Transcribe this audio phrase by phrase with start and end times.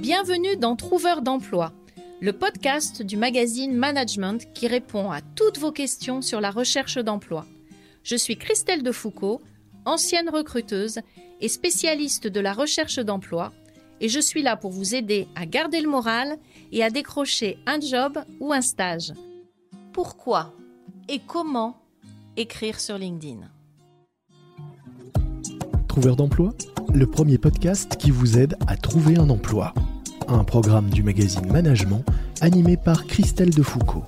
[0.00, 1.74] Bienvenue dans Trouveur d'emploi,
[2.22, 7.44] le podcast du magazine Management qui répond à toutes vos questions sur la recherche d'emploi.
[8.02, 9.42] Je suis Christelle Defoucault,
[9.84, 11.00] ancienne recruteuse
[11.42, 13.52] et spécialiste de la recherche d'emploi,
[14.00, 16.38] et je suis là pour vous aider à garder le moral
[16.72, 19.12] et à décrocher un job ou un stage.
[19.92, 20.54] Pourquoi
[21.10, 21.76] et comment
[22.38, 23.50] écrire sur LinkedIn?
[25.88, 26.54] Trouveur d'emploi,
[26.94, 29.74] le premier podcast qui vous aide à trouver un emploi.
[30.28, 32.04] Un programme du magazine Management
[32.40, 34.04] animé par Christelle Defoucault.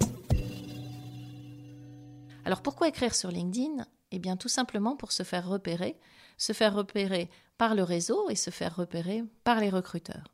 [2.45, 3.87] Alors pourquoi écrire sur LinkedIn?
[4.11, 5.97] Eh bien tout simplement pour se faire repérer,
[6.37, 10.33] se faire repérer par le réseau et se faire repérer par les recruteurs.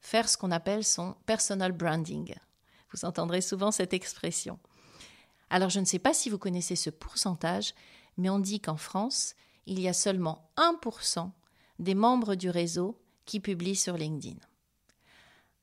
[0.00, 2.34] Faire ce qu'on appelle son personal branding.
[2.92, 4.58] Vous entendrez souvent cette expression.
[5.50, 7.74] Alors je ne sais pas si vous connaissez ce pourcentage,
[8.16, 9.34] mais on dit qu'en France,
[9.66, 11.30] il y a seulement 1%
[11.78, 14.36] des membres du réseau qui publient sur LinkedIn.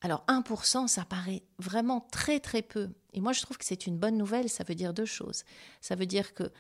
[0.02, 2.90] Alors 1%, ça paraît vraiment très très peu.
[3.14, 5.44] Et moi je trouve que c'est une bonne nouvelle, ça veut dire deux choses.
[5.80, 6.52] Ça veut dire que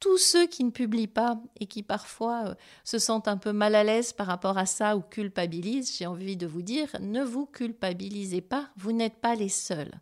[0.00, 2.54] tous ceux qui ne publient pas et qui parfois euh,
[2.84, 6.38] se sentent un peu mal à l'aise par rapport à ça ou culpabilisent, j'ai envie
[6.38, 9.92] de vous dire, ne vous culpabilisez pas, vous n'êtes pas les seuls.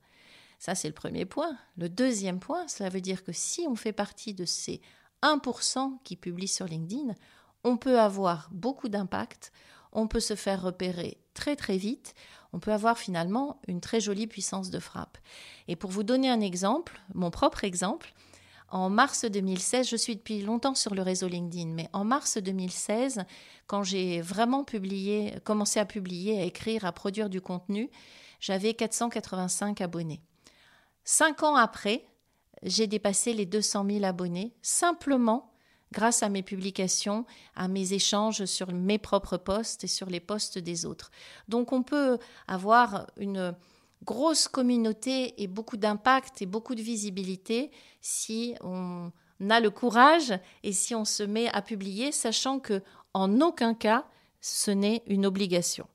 [0.60, 1.56] Ça, c'est le premier point.
[1.76, 4.80] Le deuxième point, cela veut dire que si on fait partie de ces
[5.22, 7.14] 1% qui publient sur LinkedIn,
[7.64, 9.52] on peut avoir beaucoup d'impact,
[9.92, 12.14] on peut se faire repérer très très vite,
[12.52, 15.18] on peut avoir finalement une très jolie puissance de frappe.
[15.66, 18.14] Et pour vous donner un exemple, mon propre exemple,
[18.70, 23.24] en mars 2016, je suis depuis longtemps sur le réseau LinkedIn, mais en mars 2016,
[23.66, 27.90] quand j'ai vraiment publié, commencé à publier, à écrire, à produire du contenu,
[28.40, 30.20] j'avais 485 abonnés.
[31.04, 32.04] Cinq ans après,
[32.62, 35.50] j'ai dépassé les 200 000 abonnés simplement
[35.92, 40.58] grâce à mes publications, à mes échanges sur mes propres posts et sur les posts
[40.58, 41.10] des autres.
[41.48, 43.54] Donc on peut avoir une
[44.04, 49.10] grosse communauté et beaucoup d'impact et beaucoup de visibilité si on
[49.48, 52.82] a le courage et si on se met à publier, sachant que
[53.14, 54.06] en aucun cas
[54.40, 55.86] ce n'est une obligation.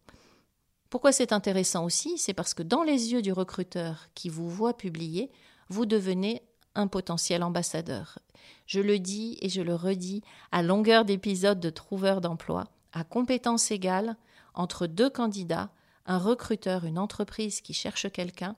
[0.89, 4.77] Pourquoi c'est intéressant aussi C'est parce que dans les yeux du recruteur qui vous voit
[4.77, 5.31] publier,
[5.69, 6.43] vous devenez
[6.75, 8.19] un potentiel ambassadeur.
[8.65, 13.71] Je le dis et je le redis à longueur d'épisodes de trouveurs d'emploi, à compétences
[13.71, 14.15] égales,
[14.53, 15.71] entre deux candidats,
[16.05, 18.55] un recruteur, une entreprise qui cherche quelqu'un,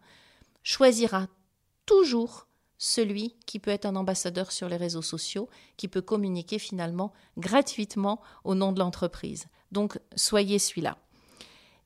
[0.63, 1.27] choisira
[1.85, 7.13] toujours celui qui peut être un ambassadeur sur les réseaux sociaux, qui peut communiquer finalement
[7.37, 9.45] gratuitement au nom de l'entreprise.
[9.71, 10.97] Donc soyez celui-là.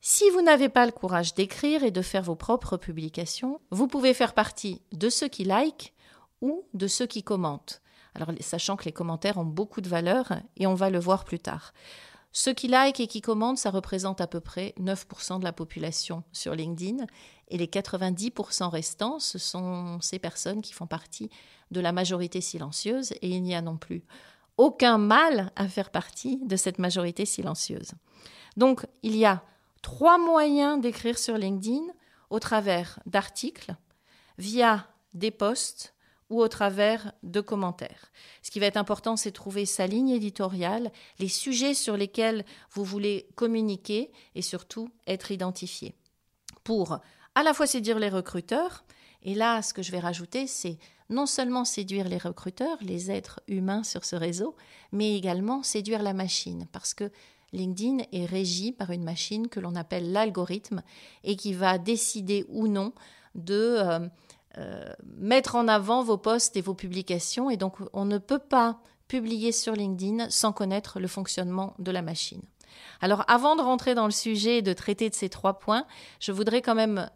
[0.01, 4.13] Si vous n'avez pas le courage d'écrire et de faire vos propres publications, vous pouvez
[4.13, 5.93] faire partie de ceux qui like
[6.41, 7.81] ou de ceux qui commentent.
[8.15, 11.39] Alors, sachant que les commentaires ont beaucoup de valeur et on va le voir plus
[11.39, 11.73] tard.
[12.31, 16.23] Ceux qui like et qui commentent, ça représente à peu près 9% de la population
[16.31, 17.05] sur LinkedIn.
[17.47, 21.29] Et les 90% restants, ce sont ces personnes qui font partie
[21.71, 23.13] de la majorité silencieuse.
[23.21, 24.03] Et il n'y a non plus
[24.57, 27.91] aucun mal à faire partie de cette majorité silencieuse.
[28.57, 29.41] Donc, il y a
[29.81, 31.81] trois moyens d'écrire sur LinkedIn
[32.29, 33.75] au travers d'articles,
[34.37, 35.95] via des posts
[36.29, 38.11] ou au travers de commentaires.
[38.43, 42.83] Ce qui va être important, c'est trouver sa ligne éditoriale, les sujets sur lesquels vous
[42.83, 45.95] voulez communiquer et surtout être identifié.
[46.63, 46.99] Pour
[47.35, 48.83] à la fois séduire les recruteurs,
[49.23, 50.77] et là, ce que je vais rajouter, c'est
[51.09, 54.55] non seulement séduire les recruteurs, les êtres humains sur ce réseau,
[54.91, 57.11] mais également séduire la machine, parce que
[57.51, 60.83] LinkedIn est régi par une machine que l'on appelle l'algorithme
[61.23, 62.93] et qui va décider ou non
[63.35, 64.07] de euh,
[64.59, 67.49] euh, mettre en avant vos posts et vos publications.
[67.49, 72.01] Et donc, on ne peut pas publier sur LinkedIn sans connaître le fonctionnement de la
[72.01, 72.41] machine.
[73.01, 75.85] Alors, avant de rentrer dans le sujet et de traiter de ces trois points,
[76.19, 77.09] je voudrais quand même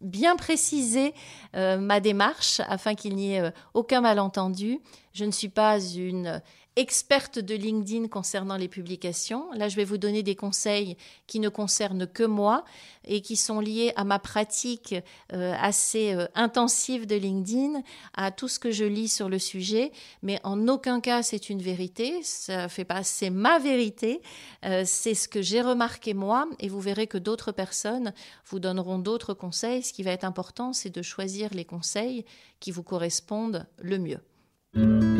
[0.00, 1.14] bien préciser
[1.56, 4.80] euh, ma démarche afin qu'il n'y ait aucun malentendu.
[5.12, 6.42] Je ne suis pas une
[6.80, 9.52] experte de LinkedIn concernant les publications.
[9.52, 10.96] Là, je vais vous donner des conseils
[11.26, 12.64] qui ne concernent que moi
[13.04, 14.94] et qui sont liés à ma pratique
[15.34, 17.82] euh, assez euh, intensive de LinkedIn,
[18.14, 19.92] à tout ce que je lis sur le sujet.
[20.22, 22.22] Mais en aucun cas, c'est une vérité.
[22.22, 24.22] Ça fait pas, c'est ma vérité.
[24.64, 28.14] Euh, c'est ce que j'ai remarqué moi et vous verrez que d'autres personnes
[28.46, 29.82] vous donneront d'autres conseils.
[29.82, 32.24] Ce qui va être important, c'est de choisir les conseils
[32.58, 35.19] qui vous correspondent le mieux.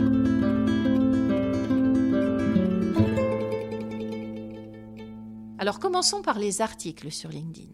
[5.60, 7.68] Alors commençons par les articles sur LinkedIn.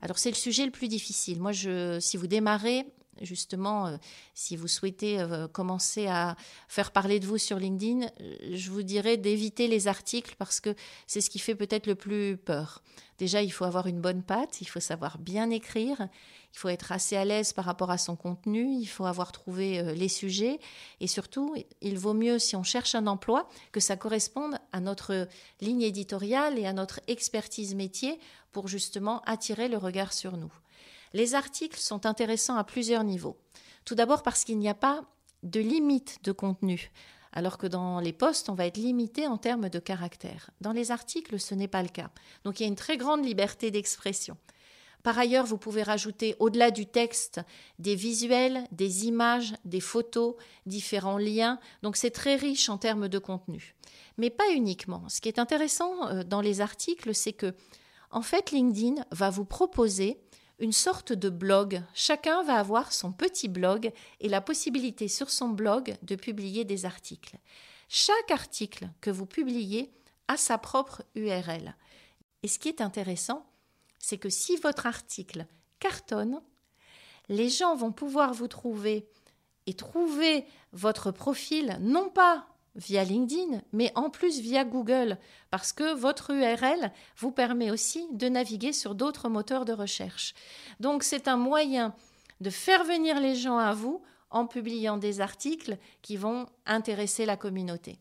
[0.00, 1.42] Alors c'est le sujet le plus difficile.
[1.42, 2.86] Moi, si vous démarrez,
[3.20, 3.96] justement, euh,
[4.34, 6.36] si vous souhaitez euh, commencer à
[6.68, 8.08] faire parler de vous sur LinkedIn,
[8.52, 10.74] je vous dirais d'éviter les articles parce que
[11.06, 12.82] c'est ce qui fait peut-être le plus peur.
[13.18, 16.90] Déjà, il faut avoir une bonne patte, il faut savoir bien écrire, il faut être
[16.90, 20.58] assez à l'aise par rapport à son contenu, il faut avoir trouvé les sujets
[20.98, 25.28] et surtout, il vaut mieux si on cherche un emploi que ça corresponde à notre
[25.60, 28.18] ligne éditoriale et à notre expertise métier
[28.50, 30.52] pour justement attirer le regard sur nous.
[31.14, 33.36] Les articles sont intéressants à plusieurs niveaux.
[33.84, 35.04] Tout d'abord parce qu'il n'y a pas
[35.42, 36.92] de limite de contenu,
[37.32, 40.50] alors que dans les posts, on va être limité en termes de caractère.
[40.60, 42.10] Dans les articles, ce n'est pas le cas.
[42.44, 44.36] Donc il y a une très grande liberté d'expression.
[45.02, 47.40] Par ailleurs, vous pouvez rajouter au-delà du texte
[47.80, 51.58] des visuels, des images, des photos, différents liens.
[51.82, 53.74] Donc c'est très riche en termes de contenu.
[54.16, 55.08] Mais pas uniquement.
[55.08, 57.54] Ce qui est intéressant euh, dans les articles, c'est que
[58.10, 60.20] en fait LinkedIn va vous proposer
[60.62, 61.82] une sorte de blog.
[61.92, 66.86] Chacun va avoir son petit blog et la possibilité sur son blog de publier des
[66.86, 67.36] articles.
[67.88, 69.92] Chaque article que vous publiez
[70.28, 71.74] a sa propre URL.
[72.44, 73.44] Et ce qui est intéressant,
[73.98, 75.46] c'est que si votre article
[75.80, 76.40] cartonne,
[77.28, 79.08] les gens vont pouvoir vous trouver
[79.66, 85.18] et trouver votre profil non pas via LinkedIn, mais en plus via Google,
[85.50, 90.34] parce que votre URL vous permet aussi de naviguer sur d'autres moteurs de recherche.
[90.80, 91.94] Donc c'est un moyen
[92.40, 97.36] de faire venir les gens à vous en publiant des articles qui vont intéresser la
[97.36, 97.98] communauté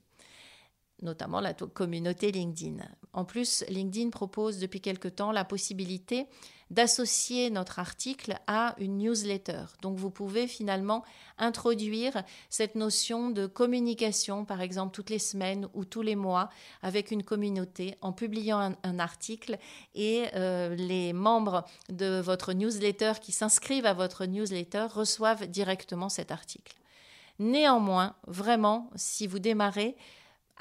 [1.02, 2.78] notamment la communauté LinkedIn.
[3.14, 6.28] En plus, LinkedIn propose depuis quelque temps la possibilité
[6.72, 9.64] d'associer notre article à une newsletter.
[9.82, 11.04] Donc vous pouvez finalement
[11.38, 16.50] introduire cette notion de communication, par exemple toutes les semaines ou tous les mois,
[16.82, 19.58] avec une communauté en publiant un, article
[19.96, 26.32] et euh, les membres de votre newsletter qui s'inscrivent à votre newsletter reçoivent directement cet
[26.32, 26.78] article.
[27.40, 29.98] Néanmoins, vraiment, si vous démarrez,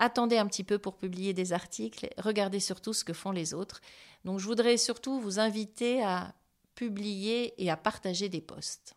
[0.00, 3.80] attendez un petit peu pour publier des articles, regardez surtout ce que font les autres.
[4.24, 6.34] Donc je voudrais surtout vous inviter à
[6.74, 8.94] publier et à partager des posts.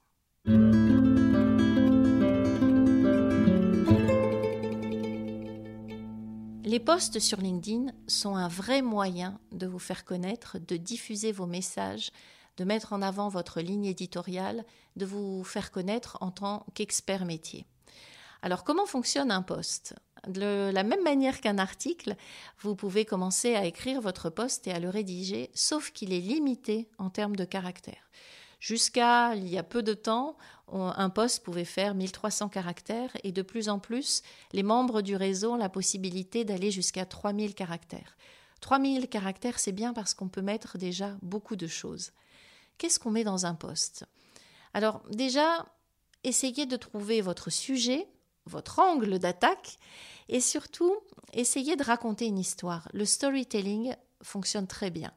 [6.66, 11.46] Les posts sur LinkedIn sont un vrai moyen de vous faire connaître, de diffuser vos
[11.46, 12.12] messages,
[12.58, 14.66] de mettre en avant votre ligne éditoriale,
[14.96, 17.66] de vous faire connaître en tant qu'expert métier.
[18.42, 19.96] Alors comment fonctionne un post?
[20.28, 22.16] De la même manière qu'un article,
[22.60, 26.90] vous pouvez commencer à écrire votre poste et à le rédiger, sauf qu'il est limité
[26.98, 28.10] en termes de caractères.
[28.60, 30.38] Jusqu'à il y a peu de temps,
[30.72, 34.22] un poste pouvait faire 1300 caractères et de plus en plus,
[34.54, 38.16] les membres du réseau ont la possibilité d'aller jusqu'à 3000 caractères.
[38.62, 42.14] 3000 caractères, c'est bien parce qu'on peut mettre déjà beaucoup de choses.
[42.78, 44.06] Qu'est-ce qu'on met dans un poste?
[44.74, 45.66] Alors déjà,
[46.24, 48.08] essayez de trouver votre sujet,
[48.46, 49.78] votre angle d'attaque
[50.30, 50.96] et surtout,
[51.34, 52.88] essayez de raconter une histoire.
[52.94, 55.12] Le storytelling fonctionne très bien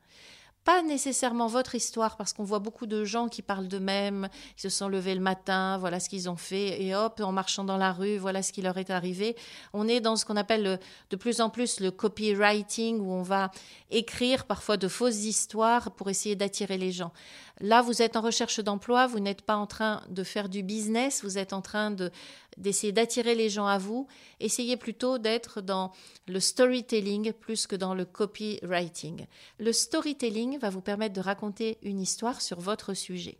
[0.67, 4.29] pas nécessairement votre histoire, parce qu'on voit beaucoup de gens qui parlent d'eux-mêmes,
[4.59, 7.63] ils se sont levés le matin, voilà ce qu'ils ont fait, et hop, en marchant
[7.63, 9.37] dans la rue, voilà ce qui leur est arrivé.
[9.73, 10.81] On est dans ce qu'on appelle
[11.11, 13.53] de plus en plus le copywriting, où on va
[13.93, 17.13] écrire parfois de fausses histoires pour essayer d'attirer les gens.
[17.61, 21.23] Là, vous êtes en recherche d'emploi, vous n'êtes pas en train de faire du business,
[21.23, 22.11] vous êtes en train de
[22.57, 24.07] d'essayer d'attirer les gens à vous.
[24.41, 25.93] Essayez plutôt d'être dans
[26.27, 29.27] le storytelling plus que dans le copywriting.
[29.59, 33.39] Le storytelling va vous permettre de raconter une histoire sur votre sujet.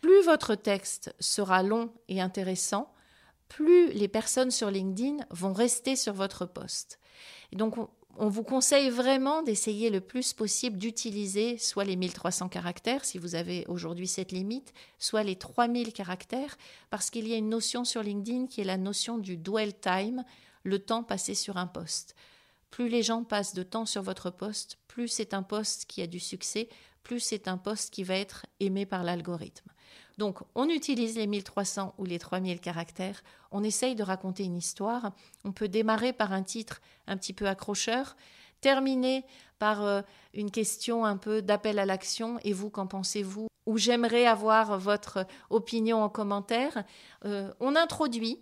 [0.00, 2.92] Plus votre texte sera long et intéressant,
[3.48, 6.98] plus les personnes sur LinkedIn vont rester sur votre poste.
[7.52, 7.76] Donc,
[8.18, 13.34] on vous conseille vraiment d'essayer le plus possible d'utiliser soit les 1300 caractères, si vous
[13.34, 16.56] avez aujourd'hui cette limite, soit les 3000 caractères,
[16.90, 20.24] parce qu'il y a une notion sur LinkedIn qui est la notion du dwell time,
[20.62, 22.14] le temps passé sur un poste.
[22.70, 26.06] Plus les gens passent de temps sur votre poste, plus c'est un poste qui a
[26.06, 26.68] du succès,
[27.02, 29.70] plus c'est un poste qui va être aimé par l'algorithme.
[30.18, 35.12] Donc, on utilise les 1300 ou les 3000 caractères, on essaye de raconter une histoire,
[35.44, 38.16] on peut démarrer par un titre un petit peu accrocheur,
[38.60, 39.24] terminer
[39.58, 40.02] par euh,
[40.32, 43.48] une question un peu d'appel à l'action, et vous, qu'en pensez-vous?
[43.66, 46.84] Ou j'aimerais avoir votre opinion en commentaire.
[47.24, 48.38] Euh, on introduit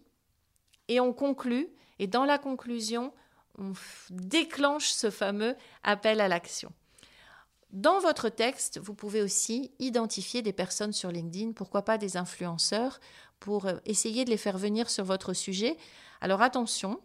[0.89, 3.13] et on conclut, et dans la conclusion,
[3.59, 3.73] on
[4.11, 6.73] déclenche ce fameux appel à l'action.
[7.73, 13.01] Dans votre texte, vous pouvez aussi identifier des personnes sur LinkedIn, pourquoi pas des influenceurs,
[13.41, 15.79] pour euh, essayer de les faire venir sur votre sujet.
[16.21, 17.01] Alors attention,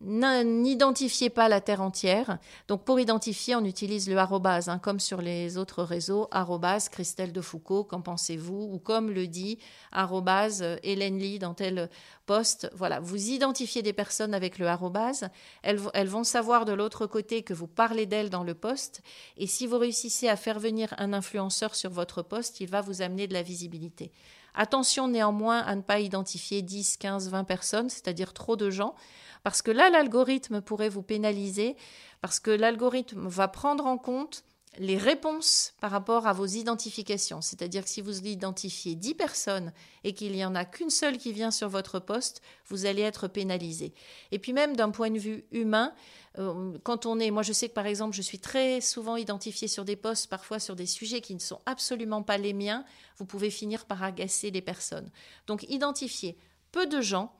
[0.00, 2.38] N'identifiez pas la terre entière.
[2.68, 7.32] Donc pour identifier, on utilise le arrobase, hein, comme sur les autres réseaux, arrobase Christelle
[7.32, 9.58] de Foucault, qu'en pensez-vous Ou comme le dit
[9.90, 11.90] arrobase Hélène Lee dans tel
[12.26, 12.70] poste.
[12.74, 15.28] Voilà, vous identifiez des personnes avec le arrobase.
[15.62, 19.02] Elles, elles vont savoir de l'autre côté que vous parlez d'elles dans le poste.
[19.36, 23.02] Et si vous réussissez à faire venir un influenceur sur votre poste, il va vous
[23.02, 24.12] amener de la visibilité.
[24.58, 28.94] Attention néanmoins à ne pas identifier 10, 15, 20 personnes, c'est-à-dire trop de gens
[29.42, 31.76] parce que là, l'algorithme pourrait vous pénaliser,
[32.20, 34.44] parce que l'algorithme va prendre en compte
[34.78, 37.40] les réponses par rapport à vos identifications.
[37.40, 39.72] C'est-à-dire que si vous identifiez 10 personnes
[40.04, 43.28] et qu'il n'y en a qu'une seule qui vient sur votre poste, vous allez être
[43.28, 43.92] pénalisé.
[44.30, 45.92] Et puis même d'un point de vue humain,
[46.38, 49.68] euh, quand on est, moi je sais que par exemple, je suis très souvent identifiée
[49.68, 52.84] sur des postes, parfois sur des sujets qui ne sont absolument pas les miens,
[53.18, 55.10] vous pouvez finir par agacer les personnes.
[55.46, 56.38] Donc identifiez
[56.72, 57.32] peu de gens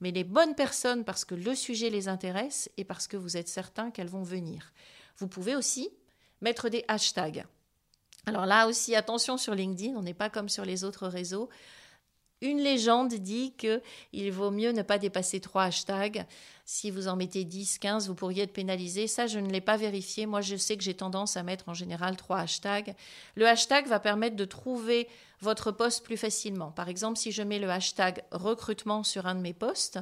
[0.00, 3.48] mais les bonnes personnes parce que le sujet les intéresse et parce que vous êtes
[3.48, 4.72] certain qu'elles vont venir.
[5.18, 5.90] Vous pouvez aussi
[6.40, 7.44] mettre des hashtags.
[8.26, 11.48] Alors là aussi, attention sur LinkedIn, on n'est pas comme sur les autres réseaux.
[12.42, 16.24] Une légende dit qu'il vaut mieux ne pas dépasser trois hashtags.
[16.64, 19.08] Si vous en mettez 10, 15, vous pourriez être pénalisé.
[19.08, 20.24] Ça, je ne l'ai pas vérifié.
[20.24, 22.94] Moi, je sais que j'ai tendance à mettre en général trois hashtags.
[23.34, 25.06] Le hashtag va permettre de trouver
[25.42, 26.70] votre poste plus facilement.
[26.70, 29.98] Par exemple, si je mets le hashtag recrutement sur un de mes postes,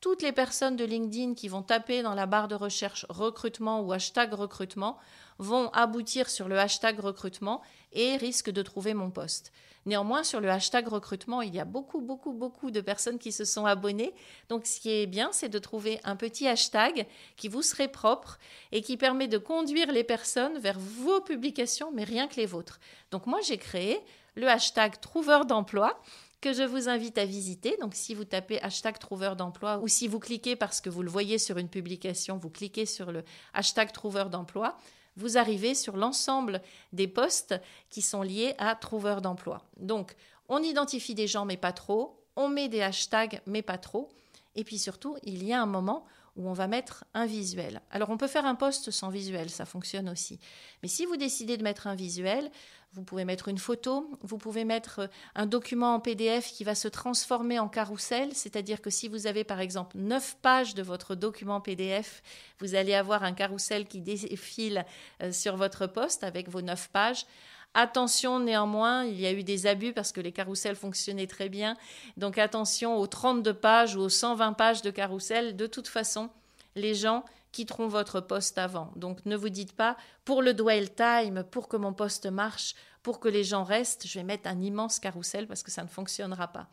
[0.00, 3.92] toutes les personnes de LinkedIn qui vont taper dans la barre de recherche recrutement ou
[3.92, 4.98] hashtag recrutement
[5.38, 7.62] vont aboutir sur le hashtag recrutement
[7.92, 9.52] et risquent de trouver mon poste.
[9.86, 13.44] Néanmoins, sur le hashtag recrutement, il y a beaucoup, beaucoup, beaucoup de personnes qui se
[13.44, 14.12] sont abonnées.
[14.50, 18.38] Donc, ce qui est bien, c'est de trouver un petit hashtag qui vous serait propre
[18.70, 22.80] et qui permet de conduire les personnes vers vos publications, mais rien que les vôtres.
[23.10, 24.00] Donc, moi, j'ai créé
[24.34, 25.98] le hashtag trouveur d'emploi
[26.40, 27.76] que je vous invite à visiter.
[27.80, 31.10] Donc si vous tapez hashtag trouveur d'emploi ou si vous cliquez parce que vous le
[31.10, 34.78] voyez sur une publication, vous cliquez sur le hashtag trouveur d'emploi,
[35.16, 37.54] vous arrivez sur l'ensemble des postes
[37.90, 39.62] qui sont liés à trouveur d'emploi.
[39.78, 40.14] Donc
[40.48, 44.08] on identifie des gens mais pas trop, on met des hashtags mais pas trop.
[44.54, 46.04] Et puis surtout, il y a un moment
[46.38, 47.82] où on va mettre un visuel.
[47.90, 50.38] Alors on peut faire un poste sans visuel, ça fonctionne aussi.
[50.82, 52.50] Mais si vous décidez de mettre un visuel,
[52.94, 56.74] vous pouvez mettre une photo, vous pouvez mettre euh, un document en PDF qui va
[56.74, 61.14] se transformer en carrousel, c'est-à-dire que si vous avez par exemple 9 pages de votre
[61.14, 62.22] document PDF,
[62.60, 64.86] vous allez avoir un carrousel qui défile
[65.22, 67.26] euh, sur votre poste avec vos 9 pages.
[67.74, 71.76] Attention néanmoins, il y a eu des abus parce que les carousels fonctionnaient très bien.
[72.16, 75.54] Donc attention aux 32 pages ou aux 120 pages de carrousel.
[75.54, 76.30] De toute façon,
[76.74, 78.92] les gens quitteront votre poste avant.
[78.96, 83.20] Donc ne vous dites pas, pour le dwell time, pour que mon poste marche, pour
[83.20, 86.48] que les gens restent, je vais mettre un immense carrousel parce que ça ne fonctionnera
[86.48, 86.68] pas.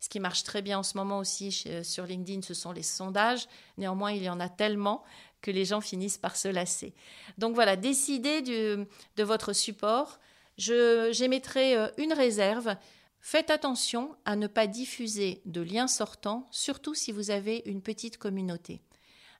[0.00, 3.48] Ce qui marche très bien en ce moment aussi sur LinkedIn, ce sont les sondages.
[3.76, 5.02] Néanmoins, il y en a tellement
[5.40, 6.94] que les gens finissent par se lasser.
[7.38, 8.86] Donc voilà, décidez de
[9.22, 10.20] votre support.
[10.58, 12.76] J'émettrai euh, une réserve.
[13.20, 18.18] Faites attention à ne pas diffuser de liens sortants, surtout si vous avez une petite
[18.18, 18.82] communauté.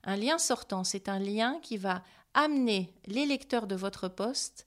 [0.03, 2.03] Un lien sortant, c'est un lien qui va
[2.33, 4.65] amener les lecteurs de votre poste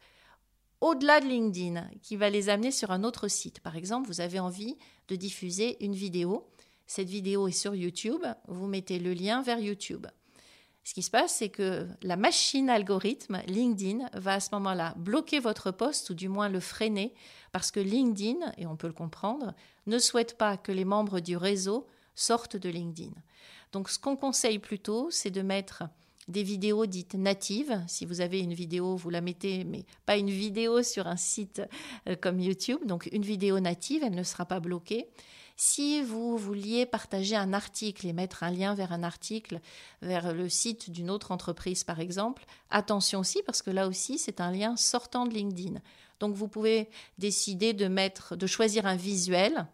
[0.80, 3.60] au-delà de LinkedIn, qui va les amener sur un autre site.
[3.60, 4.76] Par exemple, vous avez envie
[5.08, 6.48] de diffuser une vidéo.
[6.86, 8.24] Cette vidéo est sur YouTube.
[8.46, 10.06] Vous mettez le lien vers YouTube.
[10.88, 15.38] Ce qui se passe, c'est que la machine algorithme LinkedIn va à ce moment-là bloquer
[15.38, 17.12] votre poste ou du moins le freiner
[17.52, 19.52] parce que LinkedIn, et on peut le comprendre,
[19.86, 23.12] ne souhaite pas que les membres du réseau sortent de LinkedIn.
[23.72, 25.82] Donc ce qu'on conseille plutôt, c'est de mettre
[26.26, 27.84] des vidéos dites natives.
[27.86, 31.60] Si vous avez une vidéo, vous la mettez, mais pas une vidéo sur un site
[32.08, 32.80] euh, comme YouTube.
[32.86, 35.06] Donc une vidéo native, elle ne sera pas bloquée.
[35.60, 39.60] Si vous vouliez partager un article et mettre un lien vers un article,
[40.02, 44.40] vers le site d'une autre entreprise par exemple, attention aussi parce que là aussi c'est
[44.40, 45.80] un lien sortant de LinkedIn.
[46.20, 46.88] Donc vous pouvez
[47.18, 49.66] décider de mettre, de choisir un visuel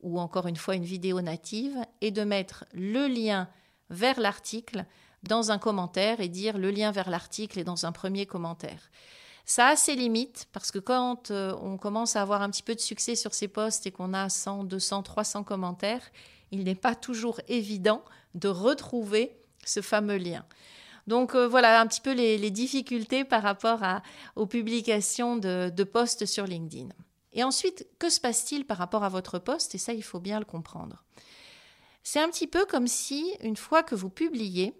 [0.00, 3.48] ou encore une fois une vidéo native et de mettre le lien
[3.90, 4.86] vers l'article
[5.24, 8.92] dans un commentaire et dire le lien vers l'article est dans un premier commentaire.
[9.44, 12.74] Ça a ses limites parce que quand euh, on commence à avoir un petit peu
[12.74, 16.02] de succès sur ces posts et qu'on a 100, 200, 300 commentaires,
[16.50, 20.44] il n'est pas toujours évident de retrouver ce fameux lien.
[21.06, 23.80] Donc euh, voilà un petit peu les, difficultés par rapport
[24.36, 26.88] aux publications de, de posts sur LinkedIn.
[27.32, 29.74] Et ensuite, que se passe-t-il par rapport à votre poste?
[29.74, 31.02] Et ça, il faut bien le comprendre.
[32.02, 34.74] C'est un petit peu comme si, une fois que vous publiez,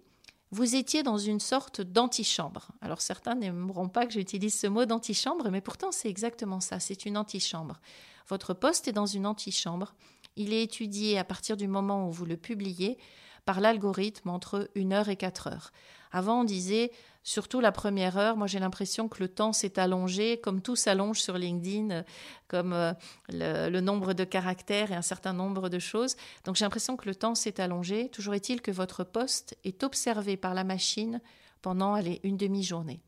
[0.53, 2.67] vous étiez dans une sorte d'antichambre.
[2.81, 7.07] Alors certains n'aimeront pas que j'utilise ce mot d'antichambre, mais pourtant c'est exactement ça, c'est
[7.07, 7.79] une antichambre.
[8.27, 9.95] Votre poste est dans une antichambre.
[10.35, 12.99] Il est étudié à partir du moment où vous le publiez
[13.45, 15.71] par l'algorithme entre une heure et quatre heures.
[16.13, 16.91] Avant, on disait
[17.23, 18.37] surtout la première heure.
[18.37, 22.03] Moi, j'ai l'impression que le temps s'est allongé, comme tout s'allonge sur LinkedIn, euh,
[22.47, 22.93] comme euh,
[23.29, 26.15] le, nombre de caractères et un certain nombre de choses.
[26.45, 28.09] Donc, j'ai l'impression que le temps s'est allongé.
[28.09, 31.19] Toujours est-il que votre poste est observé par la machine
[31.61, 33.01] pendant allez, une demi-journée.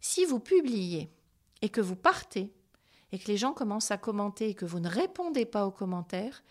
[0.00, 1.10] Si vous publiez
[1.62, 2.52] et que vous partez,
[3.12, 6.42] et que les gens commencent à commenter et que vous ne répondez pas aux commentaires,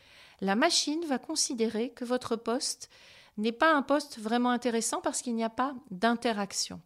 [0.41, 2.89] la machine va considérer que votre poste
[3.37, 6.81] n'est pas un poste vraiment intéressant parce qu'il n'y a pas d'interaction.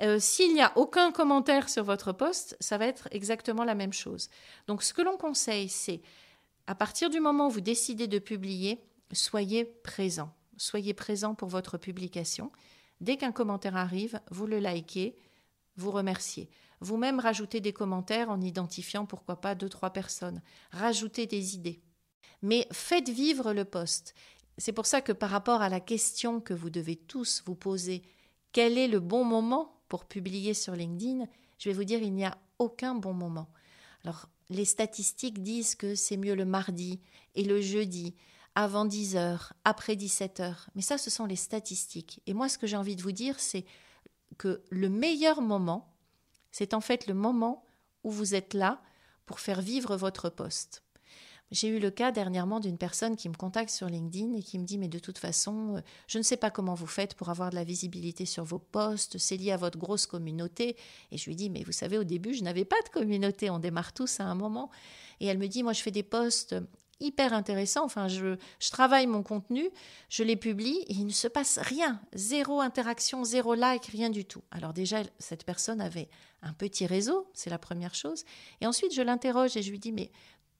[0.00, 3.92] Euh, s'il n'y a aucun commentaire sur votre poste, ça va être exactement la même
[3.92, 4.28] chose.
[4.66, 6.02] Donc ce que l'on conseille, c'est
[6.66, 8.80] à partir du moment où vous décidez de publier,
[9.12, 10.32] soyez présent.
[10.56, 12.50] Soyez présent pour votre publication.
[13.00, 15.16] Dès qu'un commentaire arrive, vous le likez,
[15.76, 16.50] vous remerciez.
[16.80, 20.42] Vous-même rajoutez des commentaires en identifiant pourquoi pas deux, trois personnes.
[20.70, 21.80] Rajoutez des idées.
[22.42, 24.14] Mais faites vivre le poste.
[24.58, 28.02] C'est pour ça que par rapport à la question que vous devez tous vous poser,
[28.52, 31.26] quel est le bon moment pour publier sur LinkedIn,
[31.58, 33.48] je vais vous dire, il n'y a aucun bon moment.
[34.04, 37.00] Alors, les statistiques disent que c'est mieux le mardi
[37.34, 38.14] et le jeudi,
[38.54, 40.68] avant 10 heures, après 17 heures.
[40.74, 42.20] Mais ça, ce sont les statistiques.
[42.26, 43.64] Et moi, ce que j'ai envie de vous dire, c'est
[44.38, 45.94] que le meilleur moment,
[46.50, 47.64] c'est en fait le moment
[48.02, 48.82] où vous êtes là
[49.26, 50.82] pour faire vivre votre poste.
[51.50, 54.64] J'ai eu le cas dernièrement d'une personne qui me contacte sur LinkedIn et qui me
[54.64, 57.50] dit mais de toute façon, euh, je ne sais pas comment vous faites pour avoir
[57.50, 60.76] de la visibilité sur vos posts, c'est lié à votre grosse communauté.
[61.10, 63.58] Et je lui dis mais vous savez au début, je n'avais pas de communauté, on
[63.58, 64.70] démarre tous à un moment.
[65.20, 66.54] Et elle me dit moi je fais des posts
[67.00, 69.70] hyper intéressants, enfin je, je travaille mon contenu,
[70.08, 74.24] je les publie et il ne se passe rien, zéro interaction, zéro like, rien du
[74.24, 74.42] tout.
[74.50, 76.08] Alors déjà cette personne avait
[76.42, 78.24] un petit réseau, c'est la première chose.
[78.60, 80.10] Et ensuite je l'interroge et je lui dis mais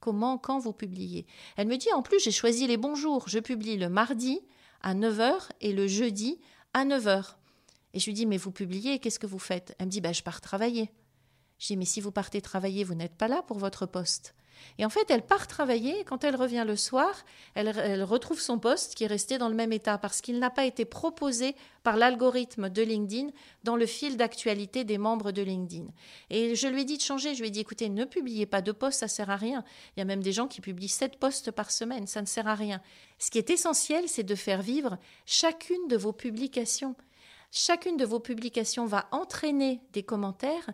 [0.01, 1.27] comment, quand vous publiez?
[1.57, 3.29] Elle me dit en plus, j'ai choisi les bons jours.
[3.29, 4.41] Je publie le mardi
[4.81, 6.41] à 9h et le jeudi
[6.75, 7.35] à 9h.
[7.95, 9.75] Et je lui dis, mais vous publiez, qu'est-ce que vous faites?
[9.79, 10.91] Elle me dit, bah, je pars travailler.
[11.59, 14.35] Je dis, mais si vous partez travailler, vous n'êtes pas là pour votre poste.
[14.79, 16.05] Et en fait, elle part travailler.
[16.05, 17.25] quand elle revient le soir,
[17.55, 20.65] elle, retrouve son poste qui est resté dans le même état parce qu'il n'a pas
[20.65, 23.29] été proposé par l'algorithme de LinkedIn
[23.65, 25.87] dans le fil d'actualité des membres de LinkedIn.
[26.31, 27.35] Et je lui ai dit de changer.
[27.35, 29.65] Je lui ai dit, écoutez, ne publiez pas de posts, ça sert à rien.
[29.97, 32.49] Il y a même des gens qui publient sept posts par semaine, ça ne sert
[32.49, 32.81] à rien.
[33.19, 36.95] Ce qui est essentiel, c'est de faire vivre chacune de vos publications.
[37.51, 40.69] Chacune de vos publications va entraîner des commentaires.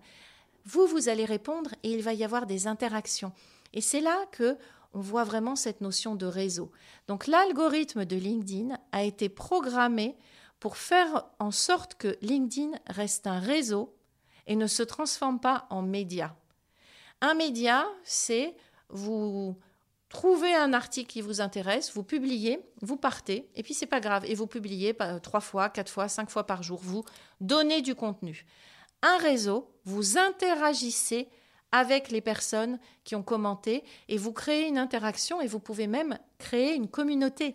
[0.64, 3.32] Vous, vous allez répondre et il va y avoir des interactions.
[3.72, 4.56] Et c'est là que
[4.94, 6.70] on voit vraiment cette notion de réseau.
[7.08, 10.16] Donc l'algorithme de LinkedIn a été programmé
[10.60, 13.94] pour faire en sorte que LinkedIn reste un réseau
[14.46, 16.36] et ne se transforme pas en média.
[17.20, 18.56] Un média, c'est
[18.88, 19.56] vous
[20.08, 24.24] trouvez un article qui vous intéresse, vous publiez, vous partez, et puis c'est pas grave,
[24.26, 27.04] et vous publiez trois fois, quatre fois, cinq fois par jour, vous
[27.40, 28.46] donnez du contenu.
[29.06, 31.28] Un réseau, vous interagissez
[31.72, 36.18] avec les personnes qui ont commenté et vous créez une interaction et vous pouvez même
[36.38, 37.54] créer une communauté.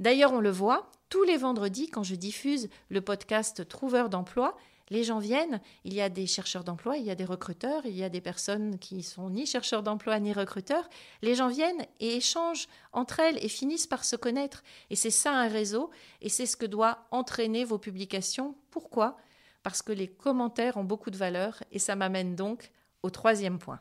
[0.00, 4.56] D'ailleurs, on le voit, tous les vendredis, quand je diffuse le podcast Trouveur d'emploi,
[4.90, 7.96] les gens viennent, il y a des chercheurs d'emploi, il y a des recruteurs, il
[7.96, 10.88] y a des personnes qui sont ni chercheurs d'emploi ni recruteurs.
[11.22, 14.64] Les gens viennent et échangent entre elles et finissent par se connaître.
[14.90, 15.90] Et c'est ça un réseau
[16.22, 18.56] et c'est ce que doit entraîner vos publications.
[18.72, 19.16] Pourquoi?
[19.68, 23.80] Parce que les commentaires ont beaucoup de valeur et ça m'amène donc au troisième point.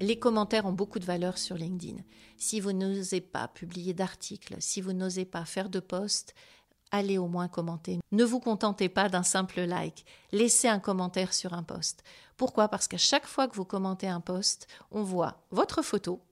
[0.00, 1.98] Les commentaires ont beaucoup de valeur sur LinkedIn.
[2.38, 6.34] Si vous n'osez pas publier d'articles, si vous n'osez pas faire de posts,
[6.90, 7.98] allez au moins commenter.
[8.12, 10.06] Ne vous contentez pas d'un simple like.
[10.32, 12.02] Laissez un commentaire sur un post.
[12.38, 12.68] Pourquoi?
[12.68, 16.22] Parce qu'à chaque fois que vous commentez un post, on voit votre photo,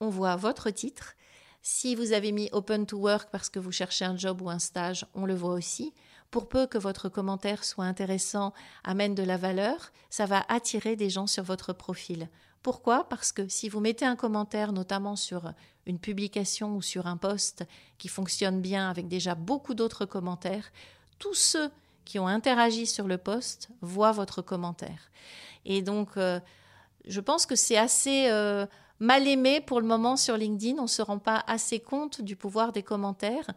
[0.00, 1.14] on voit votre titre
[1.62, 4.58] si vous avez mis Open to Work parce que vous cherchez un job ou un
[4.58, 5.94] stage, on le voit aussi.
[6.32, 8.52] Pour peu que votre commentaire soit intéressant,
[8.84, 12.28] amène de la valeur, ça va attirer des gens sur votre profil.
[12.62, 13.08] Pourquoi?
[13.08, 15.52] Parce que si vous mettez un commentaire, notamment sur
[15.86, 17.64] une publication ou sur un post
[17.98, 20.72] qui fonctionne bien avec déjà beaucoup d'autres commentaires,
[21.18, 21.70] tous ceux
[22.04, 25.10] qui ont interagi sur le post voient votre commentaire.
[25.64, 26.40] Et donc, euh,
[27.06, 28.66] je pense que c'est assez euh,
[29.02, 30.78] mal aimé pour le moment sur LinkedIn.
[30.78, 33.50] On ne se rend pas assez compte du pouvoir des commentaires.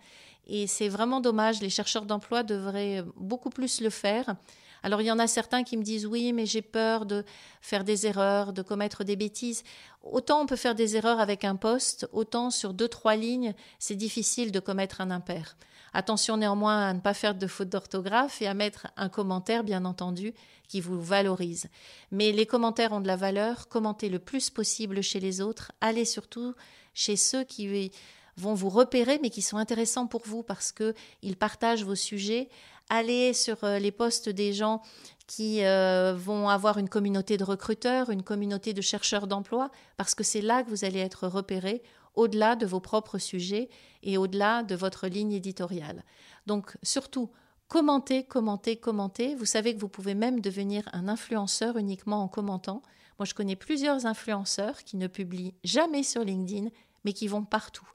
[0.47, 1.61] Et c'est vraiment dommage.
[1.61, 4.35] Les chercheurs d'emploi devraient beaucoup plus le faire.
[4.81, 7.23] Alors il y en a certains qui me disent oui, mais j'ai peur de
[7.61, 9.63] faire des erreurs, de commettre des bêtises.
[10.03, 13.95] Autant on peut faire des erreurs avec un poste, autant sur deux, trois lignes, c'est
[13.95, 15.57] difficile de commettre un impair.
[15.97, 19.85] Attention néanmoins à ne pas faire de faute d'orthographe et à mettre un commentaire, bien
[19.85, 20.33] entendu,
[20.67, 21.69] qui vous valorise.
[22.11, 26.03] Mais les commentaires ont de la valeur, commentez le plus possible chez les autres, allez
[26.03, 26.53] surtout
[26.93, 27.91] chez ceux qui
[28.35, 32.49] vont vous repérer mais qui sont intéressants pour vous parce que ils partagent vos sujets.
[32.89, 34.81] Allez sur euh, les postes des gens
[35.27, 40.25] qui euh, vont avoir une communauté de recruteurs, une communauté de chercheurs d'emploi, parce que
[40.25, 41.81] c'est là que vous allez être repéré
[42.15, 43.69] au-delà de vos propres sujets
[44.03, 46.03] et au-delà de votre ligne éditoriale.
[46.45, 47.29] Donc surtout,
[47.67, 49.35] commentez, commentez, commentez.
[49.35, 52.81] Vous savez que vous pouvez même devenir un influenceur uniquement en commentant.
[53.19, 56.69] Moi, je connais plusieurs influenceurs qui ne publient jamais sur LinkedIn,
[57.03, 57.87] mais qui vont partout.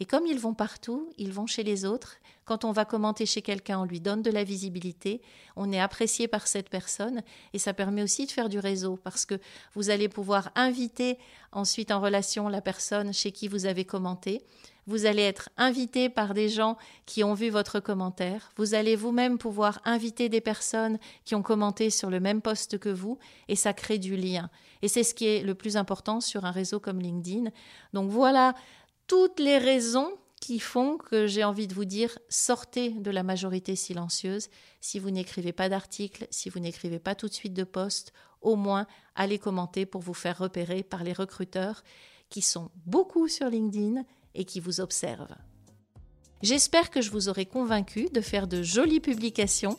[0.00, 2.16] Et comme ils vont partout, ils vont chez les autres.
[2.44, 5.20] Quand on va commenter chez quelqu'un, on lui donne de la visibilité,
[5.56, 9.26] on est apprécié par cette personne et ça permet aussi de faire du réseau parce
[9.26, 9.34] que
[9.74, 11.18] vous allez pouvoir inviter
[11.52, 14.42] ensuite en relation la personne chez qui vous avez commenté.
[14.86, 18.50] Vous allez être invité par des gens qui ont vu votre commentaire.
[18.56, 22.88] Vous allez vous-même pouvoir inviter des personnes qui ont commenté sur le même poste que
[22.88, 24.48] vous et ça crée du lien.
[24.80, 27.50] Et c'est ce qui est le plus important sur un réseau comme LinkedIn.
[27.92, 28.54] Donc voilà
[29.08, 33.74] toutes les raisons qui font que j'ai envie de vous dire sortez de la majorité
[33.74, 34.48] silencieuse.
[34.80, 38.54] Si vous n'écrivez pas d'article, si vous n'écrivez pas tout de suite de poste, au
[38.54, 41.82] moins allez commenter pour vous faire repérer par les recruteurs
[42.28, 45.34] qui sont beaucoup sur LinkedIn et qui vous observent.
[46.42, 49.76] J'espère que je vous aurai convaincu de faire de jolies publications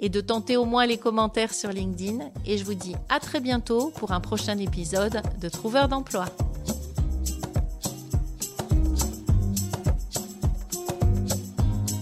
[0.00, 3.40] et de tenter au moins les commentaires sur LinkedIn et je vous dis à très
[3.40, 6.26] bientôt pour un prochain épisode de Trouveur d'emploi.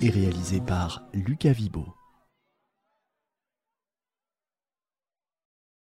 [0.00, 1.95] et réalisé par Lucas Vibo.